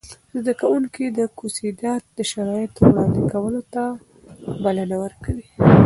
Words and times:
زده 0.39 0.53
کوونکي 0.61 1.03
کوسيدات 1.39 2.03
د 2.17 2.19
شرایطو 2.31 2.79
وړاندې 2.89 3.21
کولو 3.33 3.61
ته 3.73 3.83
بلنه 4.63 4.95
ورکوي. 5.03 5.47